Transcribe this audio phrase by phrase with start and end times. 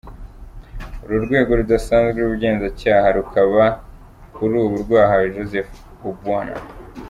[1.03, 3.63] Uru rwego rudasanzwe rw’ubugenzacyaha rukaba
[4.35, 5.71] kuri ubu rwahawe Joseph
[6.09, 6.53] Obwona.